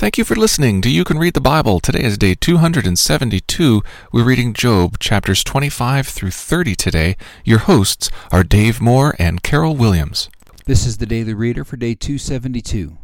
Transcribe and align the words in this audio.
Thank 0.00 0.16
you 0.16 0.24
for 0.24 0.34
listening 0.34 0.80
to 0.80 0.88
You 0.88 1.04
Can 1.04 1.18
Read 1.18 1.34
the 1.34 1.42
Bible. 1.42 1.78
Today 1.78 2.02
is 2.02 2.16
day 2.16 2.34
272. 2.34 3.82
We're 4.10 4.24
reading 4.24 4.54
Job 4.54 4.98
chapters 4.98 5.44
25 5.44 6.08
through 6.08 6.30
30 6.30 6.74
today. 6.74 7.16
Your 7.44 7.58
hosts 7.58 8.10
are 8.32 8.42
Dave 8.42 8.80
Moore 8.80 9.14
and 9.18 9.42
Carol 9.42 9.76
Williams. 9.76 10.30
This 10.64 10.86
is 10.86 10.96
the 10.96 11.04
Daily 11.04 11.34
Reader 11.34 11.66
for 11.66 11.76
day 11.76 11.94
272, 11.94 12.96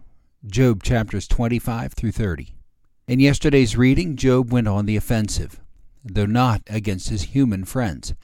Job 0.46 0.82
chapters 0.82 1.28
25 1.28 1.92
through 1.92 2.12
30. 2.12 2.54
In 3.06 3.20
yesterday's 3.20 3.76
reading, 3.76 4.16
Job 4.16 4.50
went 4.50 4.66
on 4.66 4.86
the 4.86 4.96
offensive, 4.96 5.60
though 6.02 6.24
not 6.24 6.62
against 6.66 7.10
his 7.10 7.24
human 7.24 7.66
friends. 7.66 8.14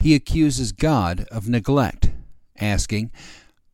He 0.00 0.14
accuses 0.14 0.72
God 0.72 1.26
of 1.30 1.46
neglect, 1.46 2.12
asking, 2.58 3.12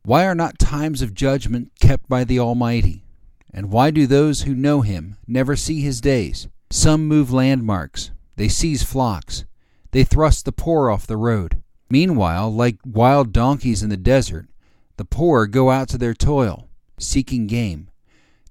Why 0.03 0.25
are 0.25 0.35
not 0.35 0.59
times 0.59 1.01
of 1.01 1.13
judgment 1.13 1.71
kept 1.79 2.09
by 2.09 2.25
the 2.25 2.39
Almighty? 2.39 3.05
And 3.53 3.71
why 3.71 3.91
do 3.91 4.07
those 4.07 4.43
who 4.43 4.55
know 4.55 4.81
him 4.81 5.17
never 5.27 5.55
see 5.55 5.81
his 5.81 6.01
days? 6.01 6.47
Some 6.69 7.07
move 7.07 7.31
landmarks, 7.31 8.11
they 8.37 8.47
seize 8.47 8.83
flocks, 8.83 9.45
they 9.91 10.03
thrust 10.03 10.45
the 10.45 10.51
poor 10.53 10.89
off 10.89 11.05
the 11.05 11.17
road. 11.17 11.61
Meanwhile, 11.89 12.53
like 12.53 12.77
wild 12.85 13.33
donkeys 13.33 13.83
in 13.83 13.89
the 13.89 13.97
desert, 13.97 14.47
the 14.95 15.03
poor 15.03 15.47
go 15.47 15.69
out 15.69 15.89
to 15.89 15.97
their 15.97 16.13
toil, 16.13 16.69
seeking 16.97 17.47
game. 17.47 17.89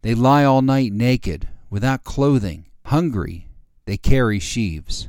They 0.03 0.15
lie 0.15 0.45
all 0.45 0.61
night 0.61 0.93
naked, 0.93 1.49
without 1.71 2.05
clothing, 2.05 2.67
hungry, 2.87 3.49
they 3.87 3.97
carry 3.97 4.39
sheaves. 4.39 5.09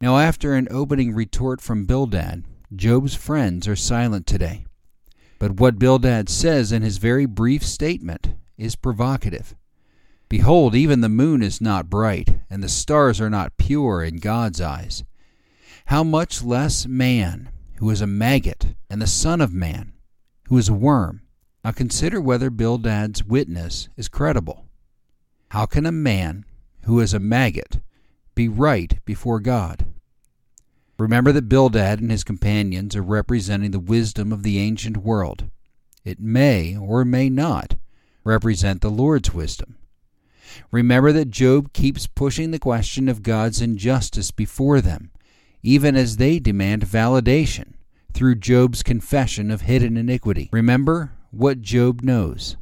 Now, 0.00 0.18
after 0.18 0.54
an 0.54 0.68
opening 0.70 1.14
retort 1.14 1.62
from 1.62 1.86
Bildad, 1.86 2.44
Job's 2.74 3.14
friends 3.14 3.66
are 3.66 3.76
silent 3.76 4.26
today. 4.26 4.66
But 5.38 5.52
what 5.52 5.78
Bildad 5.78 6.28
says 6.28 6.72
in 6.72 6.82
his 6.82 6.98
very 6.98 7.24
brief 7.24 7.64
statement 7.64 8.34
is 8.56 8.76
provocative. 8.76 9.54
Behold, 10.28 10.74
even 10.74 11.00
the 11.00 11.08
moon 11.08 11.42
is 11.42 11.60
not 11.60 11.90
bright, 11.90 12.40
and 12.50 12.62
the 12.62 12.68
stars 12.68 13.20
are 13.20 13.30
not 13.30 13.56
pure 13.56 14.02
in 14.02 14.16
God's 14.16 14.60
eyes. 14.60 15.04
How 15.86 16.02
much 16.02 16.42
less 16.42 16.86
man, 16.86 17.50
who 17.76 17.90
is 17.90 18.00
a 18.00 18.06
maggot, 18.06 18.74
and 18.88 19.02
the 19.02 19.06
Son 19.06 19.40
of 19.40 19.52
Man, 19.52 19.92
who 20.48 20.58
is 20.58 20.68
a 20.68 20.74
worm? 20.74 21.22
Now 21.64 21.72
consider 21.72 22.20
whether 22.20 22.50
Bildad's 22.50 23.24
witness 23.24 23.88
is 23.96 24.08
credible. 24.08 24.66
How 25.50 25.66
can 25.66 25.86
a 25.86 25.92
man, 25.92 26.44
who 26.84 27.00
is 27.00 27.14
a 27.14 27.18
maggot, 27.18 27.80
be 28.34 28.48
right 28.48 28.98
before 29.04 29.40
God? 29.40 29.86
Remember 30.98 31.32
that 31.32 31.48
Bildad 31.48 32.00
and 32.00 32.10
his 32.10 32.24
companions 32.24 32.94
are 32.96 33.02
representing 33.02 33.72
the 33.72 33.78
wisdom 33.78 34.32
of 34.32 34.42
the 34.42 34.58
ancient 34.58 34.98
world. 34.98 35.50
It 36.04 36.20
may, 36.20 36.76
or 36.76 37.04
may 37.04 37.28
not, 37.30 37.76
represent 38.24 38.80
the 38.80 38.90
Lord's 38.90 39.32
wisdom. 39.32 39.76
Remember 40.70 41.12
that 41.12 41.30
Job 41.30 41.72
keeps 41.72 42.06
pushing 42.06 42.50
the 42.50 42.58
question 42.58 43.08
of 43.08 43.22
God's 43.22 43.60
injustice 43.60 44.30
before 44.30 44.80
them, 44.80 45.10
even 45.62 45.96
as 45.96 46.16
they 46.16 46.38
demand 46.38 46.84
validation 46.84 47.74
through 48.12 48.36
Job's 48.36 48.82
confession 48.82 49.50
of 49.50 49.62
hidden 49.62 49.96
iniquity. 49.96 50.48
Remember 50.52 51.12
what 51.30 51.60
Job 51.60 52.02
knows. 52.02 52.56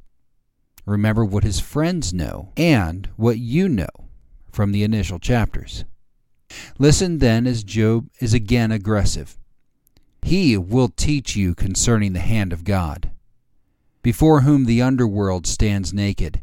Remember 0.86 1.24
what 1.24 1.44
his 1.44 1.60
friends 1.60 2.12
know 2.12 2.52
and 2.56 3.08
what 3.16 3.38
you 3.38 3.68
know 3.68 3.86
from 4.50 4.72
the 4.72 4.82
initial 4.82 5.18
chapters. 5.18 5.84
Listen 6.78 7.18
then 7.18 7.46
as 7.46 7.64
Job 7.64 8.08
is 8.20 8.34
again 8.34 8.72
aggressive. 8.72 9.38
He 10.22 10.56
will 10.56 10.88
teach 10.88 11.36
you 11.36 11.54
concerning 11.54 12.12
the 12.12 12.20
hand 12.20 12.52
of 12.52 12.64
God 12.64 13.11
before 14.02 14.40
whom 14.40 14.64
the 14.64 14.82
underworld 14.82 15.46
stands 15.46 15.94
naked, 15.94 16.42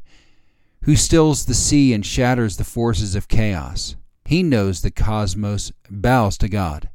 who 0.83 0.95
stills 0.95 1.45
the 1.45 1.53
sea 1.53 1.93
and 1.93 2.05
shatters 2.05 2.57
the 2.57 2.63
forces 2.63 3.15
of 3.15 3.27
chaos. 3.27 3.95
He 4.25 4.43
knows 4.43 4.81
the 4.81 4.91
cosmos 4.91 5.71
bows 5.89 6.37
to 6.37 6.47
God. 6.47 6.89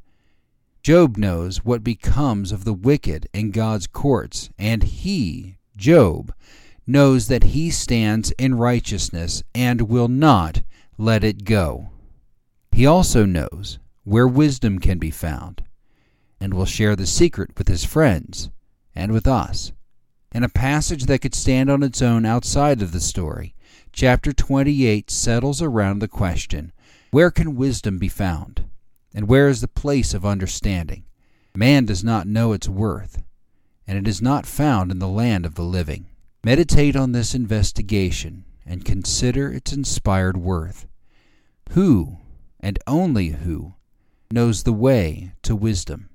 Job 0.83 1.17
knows 1.17 1.65
what 1.65 1.85
becomes 1.85 2.53
of 2.53 2.65
the 2.65 2.75
wicked 2.75 3.29
in 3.33 3.51
God's 3.51 3.87
courts, 3.87 4.51
and 4.59 4.83
he, 4.83 5.57
Job, 5.77 6.33
knows 6.87 7.29
that 7.29 7.45
he 7.45 7.71
stands 7.71 8.31
in 8.33 8.57
righteousness 8.57 9.43
and 9.55 9.83
will 9.83 10.09
not 10.09 10.63
let 10.99 11.25
it 11.25 11.45
go. 11.45 11.91
He 12.71 12.87
also 12.87 13.25
knows 13.25 13.79
where 14.05 14.29
wisdom 14.29 14.79
can 14.79 14.99
be 14.99 15.11
found, 15.11 15.65
and 16.39 16.53
will 16.53 16.67
share 16.67 16.95
the 16.95 17.07
secret 17.07 17.57
with 17.57 17.69
his 17.69 17.85
friends 17.85 18.51
and 18.95 19.11
with 19.13 19.27
us 19.27 19.73
and 20.35 20.45
a 20.45 20.49
passage 20.49 21.05
that 21.05 21.21
could 21.21 21.35
stand 21.35 21.71
on 21.71 21.85
its 21.85 22.03
own 22.03 22.27
outside 22.27 22.83
of 22.83 22.91
the 22.91 23.01
story. 23.01 23.55
Chapter 23.93 24.33
28 24.33 25.09
settles 25.09 25.63
around 25.63 26.01
the 26.01 26.09
question 26.09 26.73
where 27.13 27.31
can 27.31 27.55
wisdom 27.55 27.99
be 27.99 28.09
found? 28.09 28.65
And 29.15 29.29
where 29.29 29.49
is 29.49 29.61
the 29.61 29.69
place 29.69 30.13
of 30.13 30.27
understanding? 30.27 31.05
Man 31.55 31.85
does 31.85 32.03
not 32.03 32.27
know 32.27 32.53
its 32.53 32.69
worth, 32.69 33.23
and 33.87 33.97
it 33.97 34.09
is 34.09 34.21
not 34.21 34.45
found 34.45 34.91
in 34.91 34.99
the 34.99 35.07
land 35.07 35.47
of 35.47 35.55
the 35.55 35.63
living. 35.63 36.07
Meditate 36.43 36.97
on 36.97 37.13
this 37.13 37.33
investigation 37.33 38.45
and 38.67 38.85
consider 38.85 39.53
its 39.53 39.73
inspired 39.73 40.37
worth. 40.37 40.89
Who, 41.71 42.19
and 42.59 42.81
only 42.89 43.29
who, 43.29 43.75
knows 44.33 44.65
the 44.65 44.73
way 44.73 45.35
to 45.43 45.55
wisdom? 45.55 46.09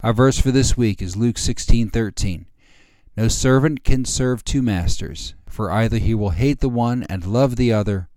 Our 0.00 0.12
verse 0.12 0.38
for 0.38 0.52
this 0.52 0.76
week 0.76 1.02
is 1.02 1.16
Luke 1.16 1.36
16:13. 1.36 2.46
No 3.16 3.28
servant 3.28 3.84
can 3.84 4.04
serve 4.04 4.44
two 4.44 4.62
masters, 4.62 5.34
for 5.48 5.70
either 5.70 5.98
he 5.98 6.14
will 6.14 6.30
hate 6.30 6.60
the 6.60 6.68
one 6.68 7.04
and 7.04 7.24
love 7.24 7.56
the 7.56 7.72
other, 7.72 8.08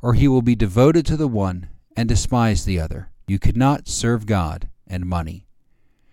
or 0.00 0.14
he 0.14 0.28
will 0.28 0.42
be 0.42 0.54
devoted 0.54 1.04
to 1.06 1.16
the 1.16 1.26
one 1.26 1.68
and 1.96 2.08
despise 2.08 2.64
the 2.64 2.78
other. 2.78 3.10
You 3.26 3.40
cannot 3.40 3.88
serve 3.88 4.24
God 4.24 4.68
and 4.86 5.04
money. 5.04 5.46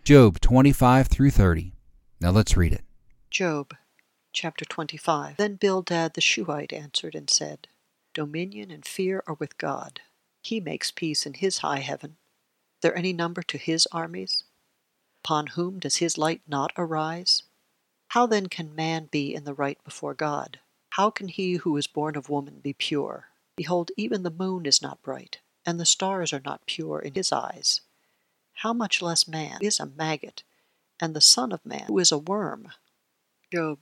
Job 0.04 0.40
25 0.40 1.08
through 1.08 1.30
30. 1.30 1.74
Now 2.20 2.32
let's 2.32 2.58
read 2.58 2.74
it. 2.74 2.84
Job 3.30 3.76
chapter 4.34 4.66
25. 4.66 5.38
Then 5.38 5.56
Bildad 5.56 6.16
the 6.16 6.22
Shuhite 6.22 6.74
answered 6.74 7.14
and 7.14 7.30
said, 7.30 7.68
Dominion 8.16 8.72
and 8.72 8.84
fear 8.84 9.24
are 9.28 9.36
with 9.36 9.58
God. 9.60 10.02
He 10.42 10.60
makes 10.60 10.92
peace 10.92 11.26
in 11.26 11.36
his 11.36 11.60
high 11.60 11.80
heaven. 11.80 12.18
There 12.82 12.98
any 12.98 13.14
number 13.14 13.44
to 13.44 13.58
his 13.58 13.88
armies? 13.92 14.44
Upon 15.24 15.48
whom 15.48 15.80
does 15.80 15.98
his 15.98 16.18
light 16.18 16.42
not 16.48 16.74
arise? 16.78 17.44
How 18.14 18.28
then 18.28 18.46
can 18.46 18.76
man 18.76 19.10
be 19.10 19.34
in 19.34 19.44
the 19.44 19.56
right 19.56 19.84
before 19.84 20.14
God? 20.14 20.60
How 20.92 21.10
can 21.10 21.30
he 21.30 21.54
who 21.54 21.76
is 21.78 21.88
born 21.88 22.16
of 22.16 22.30
woman 22.30 22.60
be 22.60 22.74
pure? 22.74 23.30
Behold, 23.56 23.90
even 23.98 24.22
the 24.22 24.30
moon 24.30 24.68
is 24.68 24.84
not 24.84 25.02
bright, 25.02 25.40
and 25.66 25.80
the 25.80 25.86
stars 25.86 26.32
are 26.32 26.44
not 26.46 26.68
pure 26.68 27.00
in 27.00 27.16
his 27.16 27.32
eyes. 27.32 27.82
How 28.58 28.72
much 28.72 29.02
less 29.02 29.28
man 29.28 29.58
is 29.62 29.80
a 29.80 29.88
maggot, 29.88 30.44
and 31.00 31.16
the 31.16 31.22
Son 31.22 31.52
of 31.52 31.66
Man 31.66 31.86
who 31.88 31.98
is 31.98 32.12
a 32.12 32.20
worm? 32.20 32.68
Job 33.52 33.80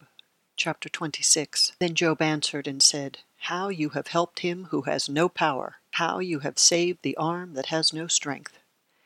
chapter 0.55 0.87
26. 0.87 1.73
Then 1.79 1.93
Job 1.93 2.21
answered 2.21 2.67
and 2.67 2.81
said, 2.81 3.17
How 3.37 3.67
you 3.67 3.89
have 3.89 4.07
helped 4.07 4.39
him 4.39 4.69
who 4.71 4.83
has 4.83 5.09
no 5.09 5.27
power, 5.27 5.75
how 5.95 6.19
you 6.19 6.39
have 6.39 6.57
saved 6.57 6.99
the 7.01 7.17
arm 7.17 7.53
that 7.55 7.65
has 7.65 7.91
no 7.91 8.07
strength, 8.07 8.57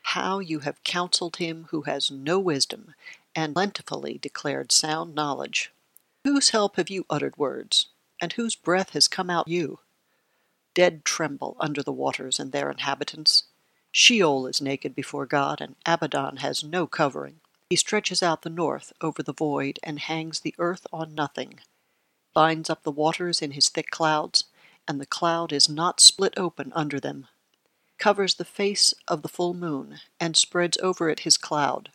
how 0.04 0.38
you 0.38 0.60
have 0.60 0.84
counseled 0.84 1.38
him 1.38 1.66
who 1.72 1.82
has 1.82 2.12
no 2.12 2.38
wisdom, 2.38 2.94
and 3.36 3.54
plentifully 3.54 4.18
declared 4.18 4.72
sound 4.72 5.14
knowledge. 5.14 5.72
Whose 6.24 6.50
help 6.50 6.78
have 6.78 6.90
you 6.90 7.06
uttered 7.10 7.38
words, 7.38 7.88
and 8.22 8.34
whose 8.34 8.56
breath 8.56 8.92
has 8.92 9.08
come 9.08 9.30
out 9.30 9.48
you? 9.48 9.80
Dead 10.74 11.06
tremble 11.06 11.56
under 11.60 11.84
the 11.84 11.92
waters 11.92 12.40
and 12.40 12.52
their 12.52 12.72
inhabitants. 12.72 13.44
Sheol 13.92 14.48
is 14.48 14.62
naked 14.62 14.96
before 14.96 15.26
God, 15.26 15.62
and 15.62 15.76
Abaddon 15.86 16.38
has 16.38 16.64
no 16.64 16.88
covering. 16.88 17.40
He 17.70 17.76
stretches 17.76 18.22
out 18.22 18.42
the 18.42 18.50
north 18.50 18.92
over 19.02 19.24
the 19.24 19.34
void, 19.34 19.80
and 19.84 20.00
hangs 20.00 20.42
the 20.42 20.56
earth 20.58 20.86
on 20.92 21.16
nothing. 21.16 21.60
Binds 22.34 22.70
up 22.70 22.84
the 22.84 22.92
waters 22.92 23.42
in 23.42 23.52
his 23.52 23.70
thick 23.70 23.90
clouds, 23.92 24.46
and 24.88 25.00
the 25.00 25.06
cloud 25.06 25.54
is 25.54 25.70
not 25.70 26.00
split 26.00 26.34
open 26.38 26.74
under 26.76 27.00
them. 27.00 27.28
Covers 27.98 28.36
the 28.36 28.46
face 28.46 28.94
of 29.08 29.22
the 29.22 29.30
full 29.30 29.54
moon, 29.54 30.00
and 30.20 30.36
spreads 30.36 30.78
over 30.84 31.10
it 31.10 31.22
his 31.22 31.38
cloud. 31.38 31.92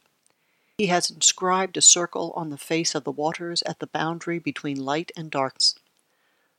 He 0.81 0.87
has 0.87 1.11
inscribed 1.11 1.77
a 1.77 1.82
circle 1.82 2.32
on 2.35 2.49
the 2.49 2.56
face 2.56 2.94
of 2.94 3.05
the 3.05 3.12
waters 3.12 3.61
at 3.67 3.81
the 3.81 3.87
boundary 3.87 4.38
between 4.38 4.82
light 4.82 5.12
and 5.15 5.31
darkness. 5.31 5.75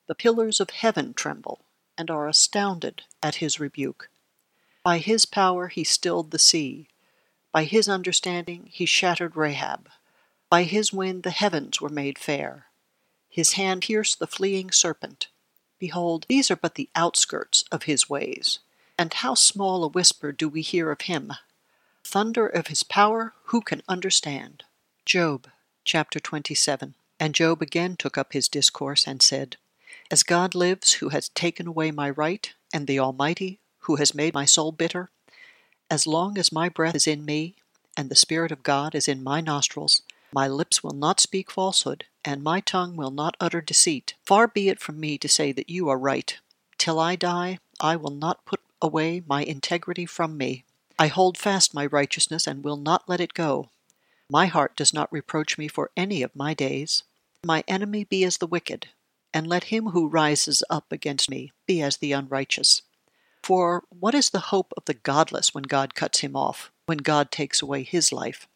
The 0.05 0.13
pillars 0.13 0.59
of 0.59 0.69
heaven 0.69 1.15
tremble 1.15 1.65
and 1.97 2.11
are 2.11 2.27
astounded 2.27 3.01
at 3.23 3.37
his 3.37 3.59
rebuke. 3.59 4.11
By 4.83 4.99
his 4.99 5.25
power 5.25 5.69
he 5.69 5.83
stilled 5.83 6.29
the 6.29 6.37
sea. 6.37 6.87
By 7.51 7.63
his 7.63 7.89
understanding 7.89 8.69
he 8.71 8.85
shattered 8.85 9.35
Rahab. 9.35 9.89
By 10.51 10.65
his 10.65 10.93
wind 10.93 11.23
the 11.23 11.31
heavens 11.31 11.81
were 11.81 11.89
made 11.89 12.19
fair. 12.19 12.67
His 13.27 13.53
hand 13.53 13.81
pierced 13.81 14.19
the 14.19 14.27
fleeing 14.27 14.69
serpent. 14.69 15.29
Behold, 15.79 16.27
these 16.29 16.51
are 16.51 16.55
but 16.55 16.75
the 16.75 16.91
outskirts 16.93 17.63
of 17.71 17.83
his 17.89 18.07
ways. 18.07 18.59
And 18.99 19.11
how 19.15 19.33
small 19.33 19.83
a 19.83 19.87
whisper 19.87 20.31
do 20.31 20.47
we 20.47 20.61
hear 20.61 20.91
of 20.91 21.01
him 21.01 21.33
thunder 22.11 22.45
of 22.45 22.67
his 22.67 22.83
power, 22.83 23.33
who 23.45 23.61
can 23.61 23.81
understand? 23.87 24.65
Job 25.05 25.47
chapter 25.85 26.19
27. 26.19 26.93
And 27.21 27.33
Job 27.33 27.61
again 27.61 27.95
took 27.95 28.17
up 28.17 28.33
his 28.33 28.49
discourse 28.49 29.07
and 29.07 29.21
said, 29.21 29.55
As 30.11 30.21
God 30.21 30.53
lives, 30.53 30.93
who 30.95 31.09
has 31.09 31.29
taken 31.29 31.67
away 31.67 31.89
my 31.89 32.09
right, 32.09 32.51
and 32.73 32.85
the 32.85 32.99
Almighty, 32.99 33.59
who 33.85 33.95
has 33.95 34.13
made 34.13 34.33
my 34.33 34.43
soul 34.43 34.73
bitter, 34.73 35.09
as 35.89 36.05
long 36.05 36.37
as 36.37 36.51
my 36.51 36.67
breath 36.67 36.95
is 36.95 37.07
in 37.07 37.23
me, 37.23 37.55
and 37.95 38.09
the 38.09 38.15
Spirit 38.15 38.51
of 38.51 38.61
God 38.61 38.93
is 38.93 39.07
in 39.07 39.23
my 39.23 39.39
nostrils, 39.39 40.01
my 40.33 40.49
lips 40.49 40.83
will 40.83 40.93
not 40.93 41.21
speak 41.21 41.49
falsehood, 41.49 42.03
and 42.25 42.43
my 42.43 42.59
tongue 42.59 42.97
will 42.97 43.11
not 43.11 43.37
utter 43.39 43.61
deceit. 43.61 44.15
Far 44.25 44.49
be 44.49 44.67
it 44.67 44.81
from 44.81 44.99
me 44.99 45.17
to 45.17 45.29
say 45.29 45.53
that 45.53 45.69
you 45.69 45.87
are 45.87 45.97
right. 45.97 46.37
Till 46.77 46.99
I 46.99 47.15
die, 47.15 47.59
I 47.79 47.95
will 47.95 48.11
not 48.11 48.45
put 48.45 48.59
away 48.81 49.23
my 49.25 49.43
integrity 49.43 50.05
from 50.05 50.37
me. 50.37 50.65
I 51.01 51.07
hold 51.07 51.35
fast 51.35 51.73
my 51.73 51.87
righteousness 51.87 52.45
and 52.45 52.63
will 52.63 52.77
not 52.77 53.09
let 53.09 53.19
it 53.19 53.33
go. 53.33 53.71
My 54.29 54.45
heart 54.45 54.75
does 54.75 54.93
not 54.93 55.11
reproach 55.11 55.57
me 55.57 55.67
for 55.67 55.89
any 55.97 56.21
of 56.21 56.35
my 56.35 56.53
days. 56.53 57.01
My 57.43 57.63
enemy 57.67 58.03
be 58.03 58.23
as 58.23 58.37
the 58.37 58.45
wicked, 58.45 58.89
and 59.33 59.47
let 59.47 59.63
him 59.73 59.87
who 59.87 60.07
rises 60.07 60.63
up 60.69 60.91
against 60.91 61.27
me 61.27 61.53
be 61.65 61.81
as 61.81 61.97
the 61.97 62.11
unrighteous. 62.11 62.83
For 63.41 63.83
what 63.89 64.13
is 64.13 64.29
the 64.29 64.51
hope 64.53 64.73
of 64.77 64.85
the 64.85 64.93
godless 64.93 65.55
when 65.55 65.63
God 65.63 65.95
cuts 65.95 66.19
him 66.19 66.35
off, 66.35 66.71
when 66.85 66.99
God 66.99 67.31
takes 67.31 67.63
away 67.63 67.81
his 67.81 68.11
life? 68.11 68.47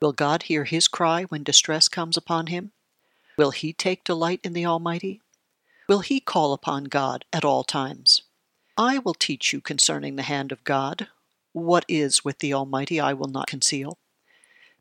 Will 0.00 0.12
God 0.12 0.44
hear 0.44 0.64
his 0.64 0.88
cry 0.88 1.24
when 1.24 1.42
distress 1.42 1.88
comes 1.88 2.16
upon 2.16 2.46
him? 2.46 2.72
Will 3.36 3.50
he 3.50 3.74
take 3.74 4.04
delight 4.04 4.40
in 4.42 4.54
the 4.54 4.64
Almighty? 4.64 5.20
Will 5.86 6.00
he 6.00 6.18
call 6.18 6.54
upon 6.54 6.84
God 6.84 7.26
at 7.30 7.44
all 7.44 7.62
times? 7.62 8.22
I 8.78 8.96
will 8.96 9.12
teach 9.12 9.52
you 9.52 9.60
concerning 9.60 10.16
the 10.16 10.22
hand 10.22 10.50
of 10.50 10.64
God. 10.64 11.08
What 11.54 11.84
is 11.86 12.24
with 12.24 12.40
the 12.40 12.52
Almighty 12.52 12.98
I 12.98 13.12
will 13.12 13.28
not 13.28 13.46
conceal. 13.46 13.96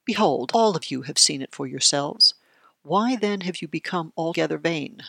Behold, 0.05 0.49
all 0.55 0.75
of 0.75 0.89
you 0.89 1.03
have 1.03 1.19
seen 1.19 1.43
it 1.43 1.53
for 1.53 1.67
yourselves. 1.67 2.33
Why 2.81 3.15
then 3.15 3.41
have 3.41 3.61
you 3.61 3.67
become 3.67 4.11
altogether 4.17 4.57
vain? 4.57 5.03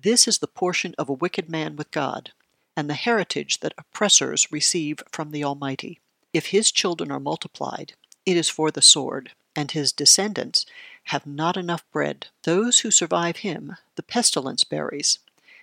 This 0.00 0.28
is 0.28 0.38
the 0.38 0.46
portion 0.46 0.94
of 0.96 1.08
a 1.08 1.12
wicked 1.12 1.50
man 1.50 1.74
with 1.74 1.90
God, 1.90 2.30
and 2.76 2.88
the 2.88 2.94
heritage 2.94 3.58
that 3.60 3.74
oppressors 3.76 4.52
receive 4.52 5.02
from 5.10 5.32
the 5.32 5.42
Almighty. 5.42 5.98
If 6.32 6.46
his 6.46 6.70
children 6.70 7.10
are 7.10 7.18
multiplied, 7.18 7.94
it 8.24 8.36
is 8.36 8.48
for 8.48 8.70
the 8.70 8.80
sword, 8.80 9.32
and 9.56 9.72
his 9.72 9.90
descendants 9.90 10.66
have 11.06 11.26
not 11.26 11.56
enough 11.56 11.84
bread. 11.90 12.28
Those 12.44 12.80
who 12.80 12.92
survive 12.92 13.38
him 13.38 13.76
the 13.96 14.04
pestilence 14.04 14.62
buries, 14.62 15.18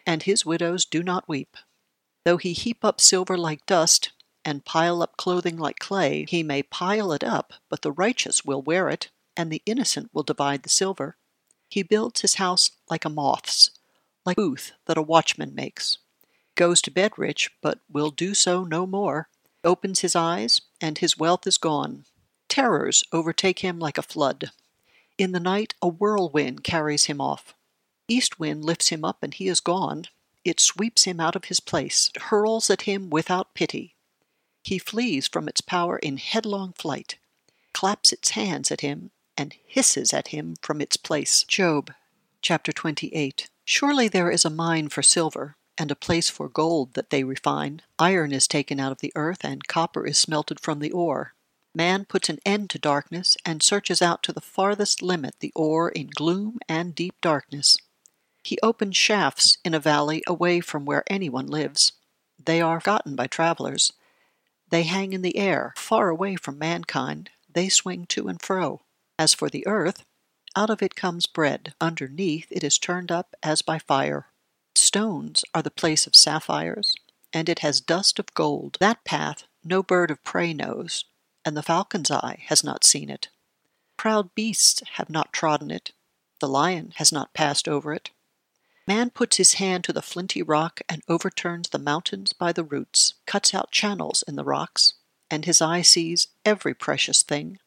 and 0.05 0.23
his 0.23 0.45
widows 0.45 0.83
do 0.83 1.01
not 1.01 1.29
weep. 1.29 1.55
Though 2.25 2.37
he 2.37 2.51
heap 2.51 2.83
up 2.83 2.99
silver 2.99 3.37
like 3.37 3.65
dust, 3.65 4.11
and 4.45 4.65
pile 4.65 5.01
up 5.01 5.17
clothing 5.17 5.57
like 5.57 5.79
clay, 5.79 6.25
he 6.27 6.43
may 6.43 6.63
pile 6.63 7.11
it 7.11 7.23
up, 7.23 7.53
but 7.69 7.81
the 7.81 7.91
righteous 7.91 8.43
will 8.43 8.61
wear 8.61 8.89
it, 8.89 9.09
and 9.35 9.51
the 9.51 9.61
innocent 9.65 10.09
will 10.13 10.23
divide 10.23 10.63
the 10.63 10.69
silver. 10.69 11.17
He 11.69 11.83
builds 11.83 12.21
his 12.21 12.35
house 12.35 12.71
like 12.89 13.05
a 13.05 13.09
moth's, 13.09 13.71
like 14.25 14.37
a 14.37 14.41
booth 14.41 14.73
that 14.85 14.97
a 14.97 15.01
watchman 15.01 15.55
makes. 15.55 15.97
Goes 16.55 16.81
to 16.83 16.91
bed 16.91 17.13
rich, 17.17 17.51
but 17.61 17.79
will 17.91 18.11
do 18.11 18.33
so 18.33 18.63
no 18.63 18.85
more. 18.85 19.29
Opens 19.63 20.01
his 20.01 20.15
eyes, 20.15 20.61
and 20.79 20.97
his 20.97 21.17
wealth 21.17 21.47
is 21.47 21.57
gone. 21.57 22.05
Terrors 22.47 23.03
overtake 23.11 23.59
him 23.59 23.79
like 23.79 23.97
a 23.97 24.03
flood. 24.03 24.51
In 25.17 25.31
the 25.31 25.39
night 25.39 25.73
a 25.81 25.87
whirlwind 25.87 26.63
carries 26.63 27.05
him 27.05 27.19
off. 27.19 27.55
East 28.07 28.39
wind 28.39 28.63
lifts 28.63 28.89
him 28.89 29.03
up, 29.03 29.23
and 29.23 29.33
he 29.33 29.47
is 29.47 29.59
gone. 29.59 30.05
It 30.43 30.59
sweeps 30.59 31.05
him 31.05 31.19
out 31.19 31.35
of 31.35 31.45
his 31.45 31.59
place, 31.59 32.11
hurls 32.29 32.69
at 32.69 32.83
him 32.83 33.09
without 33.09 33.55
pity. 33.55 33.92
He 34.63 34.79
flees 34.79 35.27
from 35.27 35.47
its 35.49 35.61
power 35.61 35.97
in 35.97 36.17
headlong 36.17 36.73
flight, 36.73 37.17
claps 37.73 38.13
its 38.13 38.31
hands 38.31 38.71
at 38.71 38.81
him, 38.81 39.11
and 39.37 39.55
hisses 39.65 40.13
at 40.13 40.29
him 40.29 40.55
from 40.61 40.79
its 40.79 40.95
place. 40.95 41.43
Job 41.43 41.91
chapter 42.41 42.71
28. 42.71 43.49
Surely 43.65 44.07
there 44.07 44.31
is 44.31 44.45
a 44.45 44.49
mine 44.49 44.89
for 44.89 45.01
silver, 45.01 45.55
and 45.77 45.91
a 45.91 45.95
place 45.95 46.29
for 46.29 46.47
gold 46.47 46.93
that 46.93 47.09
they 47.09 47.23
refine. 47.23 47.81
Iron 47.99 48.31
is 48.31 48.47
taken 48.47 48.79
out 48.79 48.91
of 48.91 48.99
the 48.99 49.11
earth, 49.15 49.43
and 49.43 49.67
copper 49.67 50.05
is 50.05 50.17
smelted 50.17 50.59
from 50.59 50.79
the 50.79 50.91
ore. 50.91 51.33
Man 51.75 52.05
puts 52.05 52.29
an 52.29 52.39
end 52.45 52.69
to 52.69 52.79
darkness, 52.79 53.35
and 53.45 53.63
searches 53.63 54.01
out 54.01 54.23
to 54.23 54.31
the 54.31 54.41
farthest 54.41 55.01
limit 55.01 55.35
the 55.39 55.51
ore 55.55 55.89
in 55.89 56.07
gloom 56.07 56.59
and 56.69 56.93
deep 56.93 57.15
darkness. 57.21 57.77
He 58.43 58.59
opens 58.61 58.95
shafts 58.95 59.57
in 59.65 59.73
a 59.73 59.79
valley 59.79 60.21
away 60.27 60.59
from 60.59 60.85
where 60.85 61.03
anyone 61.07 61.47
lives. 61.47 61.93
They 62.43 62.61
are 62.61 62.79
forgotten 62.79 63.15
by 63.15 63.27
travelers. 63.27 63.91
They 64.73 64.83
hang 64.85 65.13
in 65.13 65.21
the 65.21 65.37
air, 65.37 65.75
far 65.77 66.09
away 66.09 66.35
from 66.35 66.57
mankind. 66.57 67.29
They 67.47 67.69
swing 67.69 68.07
to 68.07 68.27
and 68.27 68.41
fro. 68.41 68.81
As 69.19 69.31
for 69.31 69.47
the 69.47 69.67
earth, 69.67 70.03
out 70.55 70.71
of 70.71 70.81
it 70.81 70.95
comes 70.95 71.27
bread. 71.27 71.75
Underneath 71.79 72.47
it 72.49 72.63
is 72.63 72.79
turned 72.79 73.11
up 73.11 73.35
as 73.43 73.61
by 73.61 73.77
fire. 73.77 74.29
Stones 74.73 75.45
are 75.53 75.61
the 75.61 75.69
place 75.69 76.07
of 76.07 76.15
sapphires, 76.15 76.95
and 77.31 77.49
it 77.49 77.59
has 77.59 77.81
dust 77.81 78.17
of 78.17 78.33
gold. 78.33 78.77
That 78.79 79.03
path 79.03 79.43
no 79.63 79.83
bird 79.83 80.09
of 80.09 80.23
prey 80.23 80.55
knows, 80.55 81.05
and 81.45 81.55
the 81.55 81.61
falcon's 81.61 82.09
eye 82.09 82.43
has 82.47 82.63
not 82.63 82.83
seen 82.83 83.11
it. 83.11 83.29
Proud 83.95 84.33
beasts 84.33 84.81
have 84.93 85.07
not 85.11 85.31
trodden 85.31 85.69
it. 85.69 85.91
The 86.39 86.49
lion 86.49 86.93
has 86.95 87.11
not 87.11 87.35
passed 87.35 87.67
over 87.67 87.93
it. 87.93 88.09
Man 88.87 89.09
puts 89.09 89.37
his 89.37 89.53
hand 89.53 89.83
to 89.85 89.93
the 89.93 90.01
flinty 90.01 90.41
rock 90.41 90.81
and 90.89 91.03
overturns 91.07 91.69
the 91.69 91.79
mountains 91.79 92.33
by 92.33 92.51
the 92.51 92.63
roots, 92.63 93.13
cuts 93.25 93.53
out 93.53 93.71
channels 93.71 94.23
in 94.27 94.35
the 94.35 94.43
rocks, 94.43 94.93
and 95.31 95.45
his 95.45 95.61
eye 95.61 95.81
sees 95.81 96.27
every 96.43 96.73
precious 96.73 97.23
thing. 97.23 97.59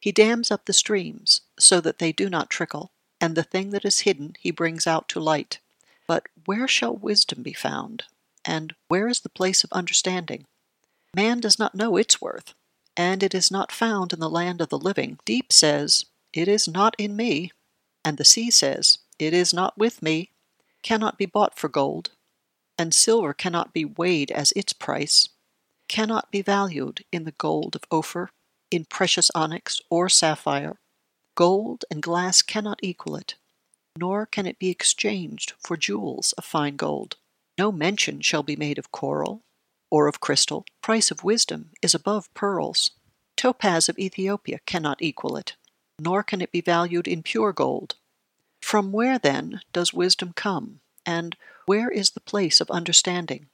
He 0.00 0.12
dams 0.12 0.50
up 0.50 0.64
the 0.64 0.72
streams 0.72 1.42
so 1.58 1.80
that 1.80 1.98
they 1.98 2.12
do 2.12 2.30
not 2.30 2.48
trickle, 2.48 2.92
and 3.20 3.34
the 3.34 3.42
thing 3.42 3.70
that 3.70 3.84
is 3.84 4.00
hidden 4.00 4.36
he 4.38 4.50
brings 4.50 4.86
out 4.86 5.08
to 5.10 5.20
light. 5.20 5.58
But 6.06 6.26
where 6.46 6.68
shall 6.68 6.96
wisdom 6.96 7.42
be 7.42 7.52
found? 7.52 8.04
And 8.44 8.74
where 8.88 9.08
is 9.08 9.20
the 9.20 9.28
place 9.28 9.64
of 9.64 9.72
understanding? 9.72 10.46
Man 11.14 11.40
does 11.40 11.58
not 11.58 11.74
know 11.74 11.96
its 11.96 12.20
worth, 12.20 12.54
and 12.96 13.22
it 13.22 13.34
is 13.34 13.50
not 13.50 13.72
found 13.72 14.12
in 14.12 14.20
the 14.20 14.30
land 14.30 14.60
of 14.60 14.68
the 14.68 14.78
living. 14.78 15.18
Deep 15.24 15.52
says, 15.52 16.06
It 16.32 16.48
is 16.48 16.66
not 16.66 16.94
in 16.98 17.16
me, 17.16 17.50
and 18.04 18.16
the 18.16 18.24
sea 18.24 18.50
says, 18.50 18.98
it 19.20 19.34
is 19.34 19.52
not 19.52 19.76
with 19.76 20.02
me, 20.02 20.30
cannot 20.82 21.18
be 21.18 21.26
bought 21.26 21.58
for 21.58 21.68
gold, 21.68 22.10
and 22.78 22.94
silver 22.94 23.34
cannot 23.34 23.72
be 23.72 23.84
weighed 23.84 24.30
as 24.30 24.52
its 24.52 24.72
price, 24.72 25.28
cannot 25.88 26.30
be 26.30 26.40
valued 26.42 27.04
in 27.12 27.24
the 27.24 27.32
gold 27.32 27.76
of 27.76 27.84
Ophir, 27.90 28.30
in 28.70 28.84
precious 28.84 29.30
onyx 29.34 29.80
or 29.90 30.08
sapphire. 30.08 30.78
Gold 31.34 31.84
and 31.90 32.02
glass 32.02 32.42
cannot 32.42 32.78
equal 32.82 33.16
it, 33.16 33.34
nor 33.98 34.26
can 34.26 34.46
it 34.46 34.58
be 34.58 34.70
exchanged 34.70 35.52
for 35.58 35.76
jewels 35.76 36.32
of 36.38 36.44
fine 36.44 36.76
gold. 36.76 37.16
No 37.58 37.70
mention 37.72 38.20
shall 38.20 38.42
be 38.42 38.56
made 38.56 38.78
of 38.78 38.92
coral 38.92 39.42
or 39.90 40.06
of 40.06 40.20
crystal. 40.20 40.64
Price 40.82 41.10
of 41.10 41.24
wisdom 41.24 41.70
is 41.82 41.94
above 41.94 42.32
pearls. 42.34 42.92
Topaz 43.36 43.88
of 43.88 43.98
Ethiopia 43.98 44.60
cannot 44.66 45.02
equal 45.02 45.36
it, 45.36 45.56
nor 45.98 46.22
can 46.22 46.40
it 46.40 46.52
be 46.52 46.60
valued 46.60 47.08
in 47.08 47.22
pure 47.22 47.52
gold. 47.52 47.96
From 48.70 48.92
where, 48.92 49.18
then, 49.18 49.62
does 49.72 49.92
wisdom 49.92 50.32
come, 50.32 50.78
and 51.04 51.36
where 51.66 51.90
is 51.90 52.10
the 52.10 52.20
place 52.20 52.60
of 52.60 52.70
understanding? 52.70 53.48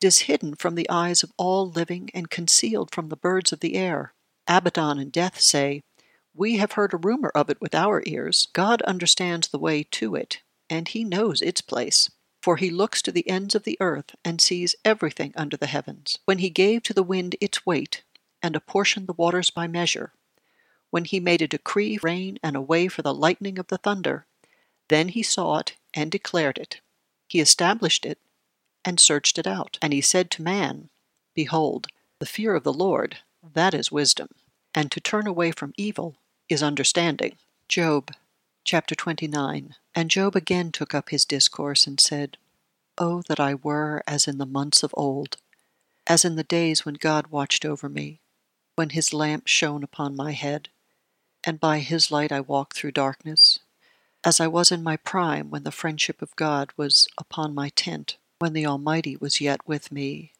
It 0.00 0.06
is 0.06 0.20
hidden 0.20 0.54
from 0.54 0.76
the 0.76 0.88
eyes 0.88 1.22
of 1.22 1.30
all 1.36 1.68
living 1.68 2.08
and 2.14 2.30
concealed 2.30 2.90
from 2.90 3.10
the 3.10 3.18
birds 3.18 3.52
of 3.52 3.60
the 3.60 3.74
air. 3.74 4.14
Abaddon 4.48 4.98
and 4.98 5.12
Death 5.12 5.42
say, 5.42 5.82
We 6.34 6.56
have 6.56 6.72
heard 6.72 6.94
a 6.94 6.96
rumor 6.96 7.30
of 7.34 7.50
it 7.50 7.60
with 7.60 7.74
our 7.74 8.02
ears. 8.06 8.48
God 8.54 8.80
understands 8.84 9.48
the 9.48 9.58
way 9.58 9.82
to 9.90 10.14
it, 10.14 10.40
and 10.70 10.88
he 10.88 11.04
knows 11.04 11.42
its 11.42 11.60
place. 11.60 12.10
For 12.42 12.56
he 12.56 12.70
looks 12.70 13.02
to 13.02 13.12
the 13.12 13.28
ends 13.28 13.54
of 13.54 13.64
the 13.64 13.76
earth 13.78 14.14
and 14.24 14.40
sees 14.40 14.74
everything 14.86 15.34
under 15.36 15.58
the 15.58 15.66
heavens. 15.66 16.16
When 16.24 16.38
he 16.38 16.48
gave 16.48 16.82
to 16.84 16.94
the 16.94 17.02
wind 17.02 17.36
its 17.42 17.66
weight, 17.66 18.04
and 18.42 18.56
apportioned 18.56 19.06
the 19.06 19.12
waters 19.12 19.50
by 19.50 19.66
measure, 19.66 20.14
when 20.88 21.04
he 21.04 21.20
made 21.20 21.42
a 21.42 21.46
decree 21.46 21.98
rain 22.02 22.38
and 22.42 22.56
a 22.56 22.62
way 22.62 22.88
for 22.88 23.02
the 23.02 23.12
lightning 23.12 23.58
of 23.58 23.66
the 23.66 23.76
thunder, 23.76 24.26
then 24.88 25.08
he 25.08 25.22
saw 25.22 25.58
it 25.58 25.76
and 25.94 26.10
declared 26.10 26.58
it. 26.58 26.80
He 27.28 27.40
established 27.40 28.04
it 28.06 28.18
and 28.84 29.00
searched 29.00 29.38
it 29.38 29.46
out. 29.46 29.78
And 29.82 29.92
he 29.92 30.00
said 30.00 30.30
to 30.32 30.42
man, 30.42 30.90
Behold, 31.34 31.88
the 32.20 32.26
fear 32.26 32.54
of 32.54 32.62
the 32.64 32.72
Lord, 32.72 33.18
that 33.42 33.74
is 33.74 33.92
wisdom, 33.92 34.28
and 34.74 34.90
to 34.92 35.00
turn 35.00 35.26
away 35.26 35.50
from 35.50 35.74
evil 35.76 36.16
is 36.48 36.62
understanding. 36.62 37.36
Job 37.68 38.12
chapter 38.64 38.94
29. 38.94 39.74
And 39.94 40.10
Job 40.10 40.36
again 40.36 40.72
took 40.72 40.94
up 40.94 41.10
his 41.10 41.24
discourse 41.24 41.86
and 41.86 42.00
said, 42.00 42.36
Oh, 42.98 43.22
that 43.28 43.40
I 43.40 43.54
were 43.54 44.02
as 44.06 44.26
in 44.26 44.38
the 44.38 44.46
months 44.46 44.82
of 44.82 44.94
old, 44.96 45.36
as 46.06 46.24
in 46.24 46.36
the 46.36 46.44
days 46.44 46.84
when 46.84 46.94
God 46.94 47.26
watched 47.26 47.64
over 47.64 47.88
me, 47.88 48.20
when 48.76 48.90
his 48.90 49.12
lamp 49.12 49.46
shone 49.46 49.82
upon 49.82 50.16
my 50.16 50.32
head, 50.32 50.68
and 51.44 51.60
by 51.60 51.80
his 51.80 52.10
light 52.10 52.32
I 52.32 52.40
walked 52.40 52.76
through 52.76 52.92
darkness 52.92 53.58
as 54.26 54.40
I 54.40 54.48
was 54.48 54.72
in 54.72 54.82
my 54.82 54.96
prime 54.96 55.50
when 55.50 55.62
the 55.62 55.70
friendship 55.70 56.20
of 56.20 56.34
God 56.34 56.72
was 56.76 57.06
upon 57.16 57.54
my 57.54 57.68
tent, 57.68 58.16
when 58.40 58.54
the 58.54 58.66
Almighty 58.66 59.16
was 59.16 59.40
yet 59.40 59.60
with 59.68 59.92
me, 59.92 60.32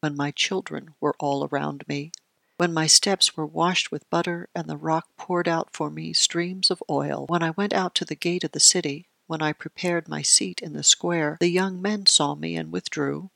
when 0.00 0.16
my 0.16 0.30
children 0.30 0.94
were 0.98 1.14
all 1.20 1.46
around 1.46 1.86
me, 1.86 2.10
when 2.56 2.72
my 2.72 2.86
steps 2.86 3.36
were 3.36 3.44
washed 3.44 3.92
with 3.92 4.08
butter 4.08 4.48
and 4.54 4.66
the 4.66 4.78
rock 4.78 5.08
poured 5.18 5.46
out 5.46 5.74
for 5.74 5.90
me 5.90 6.14
streams 6.14 6.70
of 6.70 6.82
oil, 6.88 7.26
when 7.28 7.42
I 7.42 7.50
went 7.50 7.74
out 7.74 7.94
to 7.96 8.06
the 8.06 8.14
gate 8.14 8.44
of 8.44 8.52
the 8.52 8.60
city, 8.60 9.08
when 9.26 9.42
I 9.42 9.52
prepared 9.52 10.08
my 10.08 10.22
seat 10.22 10.62
in 10.62 10.72
the 10.72 10.82
square, 10.82 11.36
the 11.38 11.50
young 11.50 11.82
men 11.82 12.06
saw 12.06 12.34
me 12.34 12.56
and 12.56 12.72
withdrew, 12.72 13.28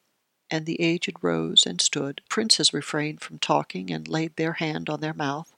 and 0.51 0.65
the 0.65 0.81
aged 0.81 1.17
rose 1.21 1.67
and 1.67 1.83
stood. 1.83 2.23
Princes 2.31 2.73
refrained 2.73 3.21
from 3.21 3.39
talking 3.39 3.91
and 3.91 4.09
laid 4.09 4.37
their 4.37 4.55
hand 4.55 4.89
on 4.89 5.03
their 5.03 5.13
mouth. 5.13 5.53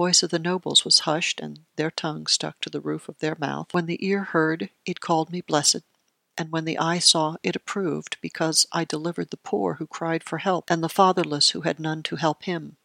Voice 0.00 0.22
of 0.22 0.30
the 0.30 0.38
nobles 0.38 0.82
was 0.82 1.00
hushed, 1.00 1.40
and 1.40 1.66
their 1.76 1.90
tongue 1.90 2.26
stuck 2.26 2.58
to 2.60 2.70
the 2.70 2.80
roof 2.80 3.06
of 3.06 3.18
their 3.18 3.36
mouth. 3.38 3.74
When 3.74 3.84
the 3.84 4.02
ear 4.02 4.24
heard, 4.24 4.70
it 4.86 4.98
called 4.98 5.30
me 5.30 5.42
blessed, 5.42 5.82
and 6.38 6.50
when 6.50 6.64
the 6.64 6.78
eye 6.78 7.00
saw, 7.00 7.36
it 7.42 7.54
approved, 7.54 8.16
because 8.22 8.66
I 8.72 8.84
delivered 8.84 9.28
the 9.28 9.36
poor 9.36 9.74
who 9.74 9.86
cried 9.86 10.24
for 10.24 10.38
help, 10.38 10.70
and 10.70 10.82
the 10.82 10.88
fatherless 10.88 11.50
who 11.50 11.60
had 11.60 11.78
none 11.78 12.02
to 12.04 12.16
help 12.16 12.44
him. 12.44 12.78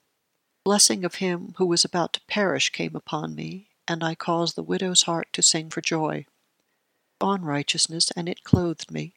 Blessing 0.65 1.05
of 1.05 1.15
him 1.15 1.53
who 1.57 1.65
was 1.65 1.85
about 1.85 2.11
to 2.11 2.21
perish 2.27 2.69
came 2.69 2.97
upon 2.97 3.33
me, 3.33 3.69
and 3.87 4.03
I 4.03 4.13
caused 4.13 4.57
the 4.57 4.61
widow's 4.61 5.03
heart 5.03 5.29
to 5.31 5.41
sing 5.41 5.69
for 5.69 5.79
joy. 5.79 6.25
On 7.21 7.43
righteousness, 7.43 8.11
and 8.17 8.27
it 8.27 8.43
clothed 8.43 8.91
me. 8.91 9.13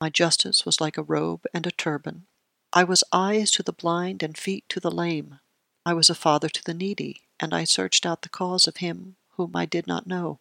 My 0.00 0.08
justice 0.08 0.64
was 0.64 0.80
like 0.80 0.96
a 0.96 1.02
robe 1.02 1.44
and 1.52 1.66
a 1.66 1.70
turban. 1.70 2.24
I 2.72 2.84
was 2.84 3.04
eyes 3.12 3.50
to 3.50 3.62
the 3.62 3.74
blind 3.74 4.22
and 4.22 4.34
feet 4.34 4.64
to 4.70 4.80
the 4.80 4.90
lame. 4.90 5.40
I 5.86 5.92
was 5.92 6.08
a 6.08 6.14
father 6.14 6.48
to 6.48 6.64
the 6.64 6.74
needy, 6.74 7.22
and 7.38 7.52
I 7.52 7.64
searched 7.64 8.06
out 8.06 8.22
the 8.22 8.28
cause 8.28 8.66
of 8.66 8.78
him 8.78 9.16
whom 9.36 9.52
I 9.54 9.66
did 9.66 9.86
not 9.86 10.06
know. 10.06 10.38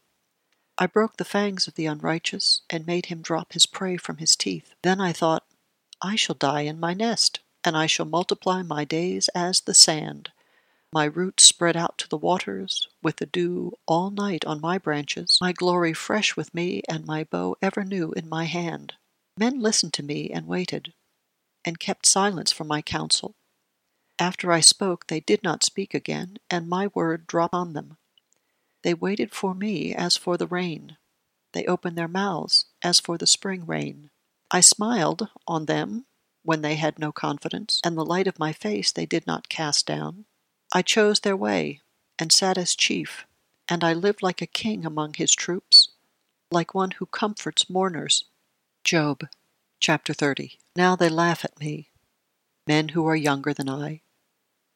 I 0.77 0.87
broke 0.87 1.17
the 1.17 1.25
fangs 1.25 1.67
of 1.67 1.75
the 1.75 1.85
unrighteous, 1.85 2.61
and 2.69 2.87
made 2.87 3.07
him 3.07 3.21
drop 3.21 3.53
his 3.53 3.65
prey 3.65 3.97
from 3.97 4.17
his 4.17 4.35
teeth. 4.35 4.73
Then 4.81 4.99
I 5.01 5.11
thought, 5.13 5.45
I 6.01 6.15
shall 6.15 6.35
die 6.35 6.61
in 6.61 6.79
my 6.79 6.93
nest, 6.93 7.39
and 7.63 7.77
I 7.77 7.85
shall 7.85 8.05
multiply 8.05 8.61
my 8.63 8.83
days 8.83 9.29
as 9.29 9.61
the 9.61 9.73
sand. 9.73 10.31
My 10.91 11.05
roots 11.05 11.43
spread 11.43 11.75
out 11.75 11.97
to 11.99 12.09
the 12.09 12.17
waters, 12.17 12.87
with 13.01 13.17
the 13.17 13.25
dew 13.25 13.73
all 13.85 14.11
night 14.11 14.45
on 14.45 14.61
my 14.61 14.77
branches, 14.77 15.37
my 15.41 15.51
glory 15.51 15.93
fresh 15.93 16.35
with 16.35 16.53
me, 16.53 16.81
and 16.87 17.05
my 17.05 17.23
bow 17.23 17.55
ever 17.61 17.83
new 17.83 18.11
in 18.13 18.29
my 18.29 18.45
hand. 18.45 18.93
Men 19.37 19.59
listened 19.59 19.93
to 19.93 20.03
me 20.03 20.29
and 20.29 20.47
waited, 20.47 20.93
and 21.65 21.79
kept 21.79 22.05
silence 22.05 22.51
for 22.51 22.63
my 22.63 22.81
counsel. 22.81 23.35
After 24.19 24.51
I 24.51 24.59
spoke, 24.59 25.07
they 25.07 25.19
did 25.19 25.43
not 25.43 25.63
speak 25.63 25.93
again, 25.93 26.37
and 26.49 26.69
my 26.69 26.87
word 26.93 27.27
dropped 27.27 27.53
on 27.53 27.73
them. 27.73 27.97
They 28.83 28.93
waited 28.93 29.33
for 29.33 29.55
me 29.55 29.93
as 29.95 30.17
for 30.17 30.37
the 30.37 30.47
rain. 30.47 30.97
They 31.53 31.65
opened 31.65 31.97
their 31.97 32.07
mouths 32.07 32.65
as 32.81 32.99
for 32.99 33.17
the 33.17 33.27
spring 33.27 33.65
rain. 33.65 34.09
I 34.51 34.61
smiled 34.61 35.29
on 35.47 35.65
them 35.65 36.05
when 36.43 36.61
they 36.61 36.75
had 36.75 36.99
no 36.99 37.11
confidence, 37.11 37.79
and 37.83 37.97
the 37.97 38.05
light 38.05 38.27
of 38.27 38.39
my 38.39 38.53
face 38.53 38.91
they 38.91 39.05
did 39.05 39.25
not 39.25 39.49
cast 39.49 39.85
down. 39.87 40.25
I 40.73 40.81
chose 40.81 41.21
their 41.21 41.37
way, 41.37 41.79
and 42.19 42.31
sat 42.31 42.57
as 42.57 42.75
chief, 42.75 43.25
and 43.67 43.83
I 43.83 43.93
lived 43.93 44.21
like 44.21 44.41
a 44.41 44.47
king 44.47 44.85
among 44.85 45.13
his 45.13 45.33
troops, 45.33 45.89
like 46.51 46.73
one 46.73 46.91
who 46.91 47.05
comforts 47.05 47.69
mourners. 47.69 48.25
Job 48.83 49.27
chapter 49.79 50.13
30. 50.13 50.59
Now 50.75 50.95
they 50.95 51.09
laugh 51.09 51.45
at 51.45 51.59
me, 51.59 51.89
men 52.67 52.89
who 52.89 53.05
are 53.05 53.15
younger 53.15 53.53
than 53.53 53.69
I, 53.69 54.01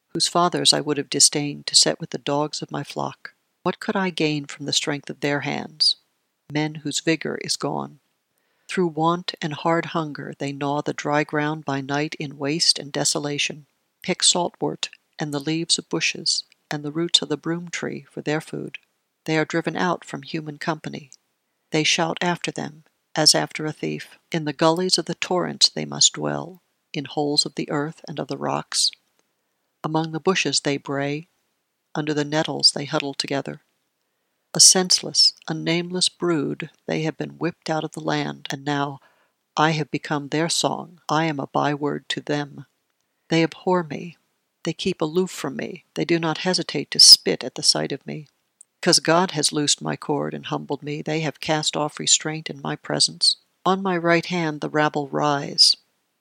whose 0.09 0.27
fathers 0.27 0.73
I 0.73 0.81
would 0.81 0.97
have 0.97 1.09
disdained 1.09 1.67
to 1.67 1.75
set 1.75 1.99
with 1.99 2.09
the 2.09 2.17
dogs 2.17 2.61
of 2.61 2.71
my 2.71 2.83
flock. 2.83 3.33
What 3.63 3.79
could 3.79 3.95
I 3.95 4.09
gain 4.09 4.45
from 4.45 4.65
the 4.65 4.73
strength 4.73 5.09
of 5.09 5.19
their 5.19 5.41
hands? 5.41 5.97
Men 6.51 6.75
whose 6.75 6.99
vigor 6.99 7.37
is 7.41 7.55
gone. 7.55 7.99
Through 8.67 8.87
want 8.87 9.33
and 9.41 9.53
hard 9.53 9.87
hunger 9.87 10.33
they 10.37 10.51
gnaw 10.51 10.81
the 10.81 10.93
dry 10.93 11.23
ground 11.23 11.65
by 11.65 11.81
night 11.81 12.15
in 12.19 12.37
waste 12.37 12.79
and 12.79 12.91
desolation, 12.91 13.65
pick 14.01 14.21
saltwort 14.21 14.89
and 15.19 15.33
the 15.33 15.39
leaves 15.39 15.77
of 15.77 15.89
bushes, 15.89 16.43
and 16.69 16.83
the 16.83 16.91
roots 16.91 17.21
of 17.21 17.29
the 17.29 17.37
broom 17.37 17.69
tree 17.69 18.05
for 18.11 18.21
their 18.21 18.41
food. 18.41 18.77
They 19.25 19.37
are 19.37 19.45
driven 19.45 19.75
out 19.75 20.05
from 20.05 20.23
human 20.23 20.57
company. 20.57 21.11
They 21.71 21.83
shout 21.83 22.17
after 22.21 22.51
them, 22.51 22.83
as 23.15 23.33
after 23.33 23.65
a 23.65 23.73
thief. 23.73 24.17
In 24.31 24.45
the 24.45 24.53
gullies 24.53 24.97
of 24.97 25.05
the 25.05 25.15
torrents 25.15 25.69
they 25.69 25.85
must 25.85 26.13
dwell, 26.13 26.61
in 26.93 27.05
holes 27.05 27.45
of 27.45 27.55
the 27.55 27.69
earth 27.69 28.01
and 28.07 28.19
of 28.19 28.27
the 28.27 28.37
rocks. 28.37 28.91
Among 29.83 30.11
the 30.11 30.19
bushes 30.19 30.61
they 30.61 30.77
bray, 30.77 31.27
under 31.95 32.13
the 32.13 32.25
nettles 32.25 32.71
they 32.71 32.85
huddle 32.85 33.13
together. 33.13 33.61
A 34.53 34.59
senseless, 34.59 35.33
a 35.47 35.53
nameless 35.53 36.09
brood, 36.09 36.69
they 36.85 37.03
have 37.03 37.17
been 37.17 37.37
whipped 37.37 37.69
out 37.69 37.83
of 37.83 37.91
the 37.91 37.99
land, 37.99 38.47
and 38.51 38.65
now 38.65 38.99
I 39.55 39.71
have 39.71 39.91
become 39.91 40.29
their 40.29 40.49
song. 40.49 40.99
I 41.09 41.25
am 41.25 41.39
a 41.39 41.47
byword 41.47 42.09
to 42.09 42.21
them. 42.21 42.65
They 43.29 43.43
abhor 43.43 43.83
me, 43.83 44.17
they 44.67 44.73
keep 44.73 45.01
aloof 45.01 45.31
from 45.31 45.55
me. 45.55 45.85
They 45.93 46.03
do 46.03 46.19
not 46.19 46.39
hesitate 46.39 46.91
to 46.91 46.99
spit 46.99 47.41
at 47.41 47.55
the 47.55 47.63
sight 47.63 47.93
of 47.93 48.05
me. 48.05 48.27
Because 48.81 48.99
God 48.99 49.31
has 49.31 49.53
loosed 49.53 49.81
my 49.81 49.95
cord 49.95 50.33
and 50.33 50.45
humbled 50.45 50.83
me, 50.83 51.01
they 51.01 51.21
have 51.21 51.39
cast 51.39 51.77
off 51.77 51.99
restraint 51.99 52.49
in 52.49 52.61
my 52.61 52.75
presence. 52.75 53.37
On 53.65 53.81
my 53.81 53.95
right 53.95 54.25
hand 54.25 54.59
the 54.59 54.67
rabble 54.67 55.07
rise. 55.07 55.76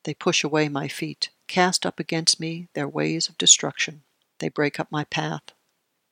They 0.06 0.14
push 0.14 0.44
away 0.44 0.68
my 0.68 0.86
feet, 0.86 1.30
cast 1.48 1.84
up 1.84 1.98
against 1.98 2.38
me 2.38 2.68
their 2.74 2.86
ways 2.86 3.28
of 3.28 3.36
destruction. 3.36 4.04
They 4.38 4.48
break 4.48 4.78
up 4.78 4.86
my 4.88 5.02
path, 5.02 5.42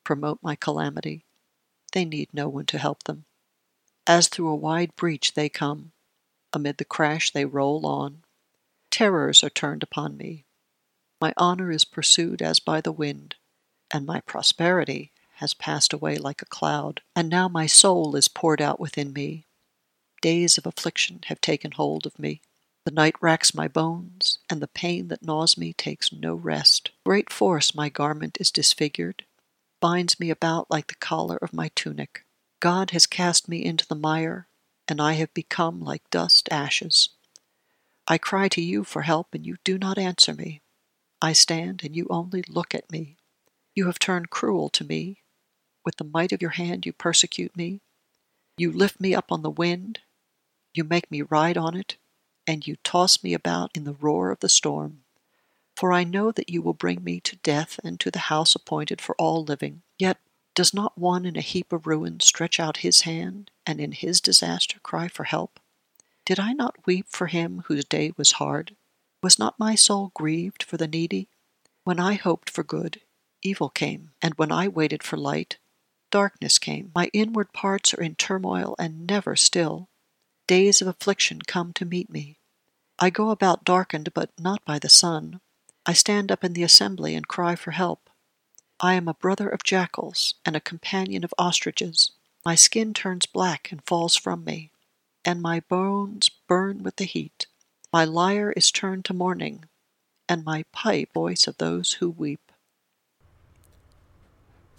promote 0.03 0.41
my 0.43 0.57
calamity. 0.57 1.25
They 1.93 2.05
need 2.05 2.29
no 2.33 2.49
one 2.49 2.67
to 2.67 2.79
help 2.79 3.05
them. 3.05 3.25
As 4.05 4.27
through 4.27 4.49
a 4.49 4.57
wide 4.57 4.97
breach 4.97 5.35
they 5.35 5.49
come. 5.49 5.93
Amid 6.53 6.79
the 6.79 6.85
crash 6.85 7.31
they 7.31 7.45
roll 7.45 7.87
on. 7.87 8.25
Terrors 8.91 9.45
are 9.45 9.49
turned 9.49 9.85
upon 9.85 10.17
me. 10.17 10.45
My 11.21 11.33
honor 11.37 11.71
is 11.71 11.85
pursued 11.85 12.43
as 12.43 12.59
by 12.59 12.81
the 12.81 12.91
wind, 12.91 13.37
and 13.93 14.05
my 14.05 14.21
prosperity 14.23 15.13
has 15.35 15.55
passed 15.55 15.93
away 15.93 16.17
like 16.19 16.43
a 16.43 16.47
cloud. 16.47 17.01
And 17.15 17.29
now 17.29 17.47
my 17.47 17.67
soul 17.67 18.17
is 18.17 18.27
poured 18.27 18.61
out 18.61 18.81
within 18.81 19.13
me. 19.13 19.47
Days 20.21 20.59
of 20.59 20.67
affliction 20.67 21.21
have 21.27 21.41
taken 21.41 21.71
hold 21.71 22.07
of 22.07 22.19
me. 22.19 22.41
The 22.85 22.91
night 22.91 23.15
racks 23.23 23.55
my 23.55 23.67
bones, 23.67 24.41
and 24.51 24.61
the 24.61 24.69
pain 24.69 25.09
that 25.09 25.23
gnaws 25.23 25.57
me 25.57 25.73
takes 25.73 26.13
no 26.13 26.35
rest. 26.35 26.91
Great 27.07 27.33
force 27.33 27.75
my 27.75 27.89
garment 27.89 28.37
is 28.39 28.51
disfigured, 28.51 29.25
binds 29.81 30.21
me 30.21 30.29
about 30.29 30.71
like 30.71 30.89
the 30.89 30.95
collar 30.97 31.39
of 31.39 31.55
my 31.55 31.71
tunic. 31.75 32.25
God 32.61 32.91
has 32.91 33.07
cast 33.07 33.49
me 33.49 33.65
into 33.65 33.87
the 33.87 33.95
mire, 33.95 34.49
and 34.87 35.01
I 35.01 35.15
have 35.15 35.33
become 35.33 35.81
like 35.81 36.11
dust 36.11 36.47
ashes. 36.51 37.09
I 38.07 38.19
cry 38.19 38.49
to 38.49 38.61
you 38.61 38.85
for 38.85 39.03
help, 39.03 39.35
and 39.35 39.47
you 39.47 39.57
do 39.65 39.79
not 39.79 39.97
answer 39.97 40.35
me. 40.35 40.61
I 41.23 41.33
stand, 41.33 41.85
and 41.85 41.97
you 41.97 42.07
only 42.11 42.45
look 42.49 42.75
at 42.75 42.93
me. 42.93 43.17
You 43.75 43.87
have 43.87 43.99
turned 43.99 44.29
cruel 44.29 44.69
to 44.69 44.85
me. 44.85 45.23
With 45.87 45.97
the 45.97 46.05
might 46.05 46.33
of 46.33 46.43
your 46.43 46.51
hand 46.51 46.85
you 46.85 46.93
persecute 46.93 47.57
me. 47.57 47.81
You 48.59 48.71
lift 48.71 49.01
me 49.01 49.15
up 49.15 49.33
on 49.33 49.43
the 49.43 49.49
wind. 49.49 50.01
You 50.75 50.85
make 50.85 51.11
me 51.11 51.23
ride 51.23 51.57
on 51.57 51.75
it, 51.75 51.97
and 52.47 52.67
you 52.67 52.77
toss 52.77 53.23
me 53.23 53.35
about 53.35 53.71
in 53.75 53.85
the 53.85 53.95
roar 53.95 54.31
of 54.31 54.41
the 54.41 54.49
storm. 54.49 55.05
For 55.77 55.93
I 55.93 56.05
know 56.05 56.31
that 56.31 56.51
you 56.51 56.63
will 56.63 56.75
bring 56.75 57.03
me 57.03 57.21
to 57.21 57.37
death 57.37 57.81
and 57.83 57.99
to 58.01 58.11
the 58.11 58.31
house 58.31 58.55
appointed 58.55 59.01
for 59.01 59.17
all 59.17 59.43
living. 59.43 59.83
Yet 59.99 60.19
does 60.55 60.73
not 60.73 60.97
one 60.97 61.27
in 61.27 61.37
a 61.37 61.41
heap 61.41 61.73
of 61.73 61.87
ruin 61.87 62.21
stretch 62.21 62.61
out 62.61 62.79
his 62.79 63.01
hand, 63.03 63.51
and 63.67 63.81
in 63.81 63.93
his 63.93 64.21
disaster 64.21 64.79
cry 64.81 65.09
for 65.09 65.25
help? 65.25 65.59
Did 66.25 66.39
I 66.39 66.53
not 66.53 66.87
weep 66.87 67.07
for 67.09 67.27
him 67.27 67.65
whose 67.67 67.85
day 67.85 68.13
was 68.17 68.33
hard? 68.33 68.77
Was 69.23 69.39
not 69.39 69.59
my 69.59 69.75
soul 69.75 70.13
grieved 70.15 70.63
for 70.63 70.77
the 70.77 70.87
needy? 70.87 71.29
When 71.83 71.99
I 71.99 72.15
hoped 72.15 72.49
for 72.49 72.63
good, 72.63 73.01
evil 73.43 73.69
came, 73.69 74.13
and 74.23 74.35
when 74.35 74.53
I 74.53 74.69
waited 74.69 75.03
for 75.03 75.17
light, 75.17 75.59
darkness 76.11 76.59
came. 76.59 76.93
My 76.95 77.11
inward 77.13 77.53
parts 77.53 77.93
are 77.93 78.01
in 78.01 78.15
turmoil 78.15 78.77
and 78.79 79.07
never 79.07 79.35
still. 79.35 79.89
Days 80.47 80.83
of 80.83 80.89
affliction 80.89 81.41
come 81.47 81.73
to 81.73 81.87
meet 81.87 82.11
me. 82.11 82.39
I 82.99 83.09
go 83.09 83.31
about 83.31 83.65
darkened, 83.65 84.13
but 84.13 84.31
not 84.39 84.65
by 84.65 84.79
the 84.79 84.91
sun. 84.91 85.41
I 85.87 85.95
stand 85.95 86.31
up 86.31 86.45
in 86.45 86.53
the 86.53 86.63
assembly 86.63 87.15
and 87.15 87.27
cry 87.27 87.57
for 87.57 87.71
help. 87.71 88.11
I 88.79 88.95
am 88.95 89.09
a 89.09 89.15
brother 89.15 89.49
of 89.49 89.63
jackals 89.63 90.35
and 90.45 90.55
a 90.55 90.61
companion 90.61 91.25
of 91.25 91.33
ostriches. 91.39 92.11
My 92.45 92.55
skin 92.55 92.93
turns 92.93 93.25
black 93.25 93.73
and 93.73 93.83
falls 93.87 94.17
from 94.17 94.45
me, 94.45 94.71
and 95.25 95.41
my 95.41 95.61
bones 95.61 96.29
burn 96.47 96.83
with 96.83 96.97
the 96.97 97.05
heat. 97.05 97.47
My 97.93 98.05
lyre 98.05 98.53
is 98.53 98.71
turned 98.71 99.07
to 99.07 99.15
mourning, 99.15 99.65
and 100.29 100.45
my 100.45 100.65
pipe 100.73 101.13
voice 101.15 101.47
of 101.47 101.57
those 101.57 101.93
who 101.95 102.11
weep. 102.11 102.53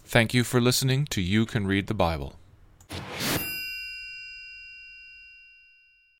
Thank 0.03 0.35
you 0.35 0.43
for 0.43 0.61
listening 0.61 1.05
to 1.07 1.21
You 1.21 1.47
Can 1.47 1.65
Read 1.65 1.87
the 1.87 1.95
Bible. 1.95 2.35